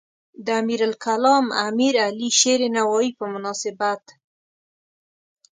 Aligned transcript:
د 0.45 0.47
امیرالکلام 0.61 1.45
امیرعلی 1.67 2.29
شیرنوایی 2.39 3.09
په 3.19 3.25
مناسبت. 3.33 4.01